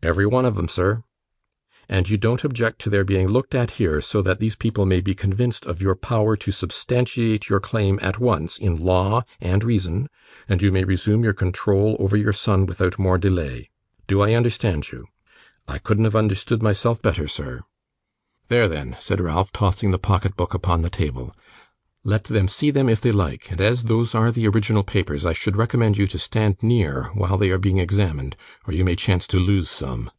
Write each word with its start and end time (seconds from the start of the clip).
'Every 0.00 0.26
one 0.26 0.44
of 0.44 0.56
'em, 0.56 0.68
sir.' 0.68 1.02
'And 1.88 2.08
you 2.08 2.16
don't 2.16 2.44
object 2.44 2.78
to 2.82 2.88
their 2.88 3.02
being 3.02 3.26
looked 3.28 3.52
at 3.52 3.72
here, 3.72 4.00
so 4.00 4.22
that 4.22 4.38
these 4.38 4.54
people 4.54 4.86
may 4.86 5.00
be 5.00 5.12
convinced 5.12 5.66
of 5.66 5.82
your 5.82 5.96
power 5.96 6.36
to 6.36 6.52
substantiate 6.52 7.48
your 7.48 7.58
claim 7.58 7.98
at 8.00 8.20
once 8.20 8.56
in 8.58 8.76
law 8.76 9.24
and 9.40 9.64
reason, 9.64 10.08
and 10.48 10.62
you 10.62 10.70
may 10.70 10.84
resume 10.84 11.24
your 11.24 11.32
control 11.32 11.96
over 11.98 12.16
your 12.16 12.28
own 12.28 12.32
son 12.34 12.64
without 12.66 12.96
more 12.96 13.18
delay. 13.18 13.70
Do 14.06 14.20
I 14.20 14.34
understand 14.34 14.92
you?' 14.92 15.04
'I 15.66 15.78
couldn't 15.78 16.04
have 16.04 16.16
understood 16.16 16.62
myself 16.62 17.02
better, 17.02 17.26
sir.' 17.26 17.64
'There, 18.46 18.68
then,' 18.68 18.96
said 19.00 19.20
Ralph, 19.20 19.50
tossing 19.50 19.90
the 19.90 19.98
pocket 19.98 20.36
book 20.36 20.54
upon 20.54 20.82
the 20.82 20.90
table. 20.90 21.34
'Let 22.04 22.24
them 22.24 22.46
see 22.46 22.70
them 22.70 22.88
if 22.88 23.00
they 23.00 23.10
like; 23.10 23.50
and 23.50 23.60
as 23.60 23.82
those 23.82 24.14
are 24.14 24.30
the 24.30 24.46
original 24.46 24.84
papers, 24.84 25.26
I 25.26 25.32
should 25.32 25.56
recommend 25.56 25.98
you 25.98 26.06
to 26.06 26.18
stand 26.18 26.56
near 26.62 27.10
while 27.12 27.36
they 27.36 27.50
are 27.50 27.58
being 27.58 27.78
examined, 27.78 28.36
or 28.66 28.72
you 28.72 28.84
may 28.84 28.94
chance 28.94 29.26
to 29.26 29.38
lose 29.40 29.68
some. 29.68 30.10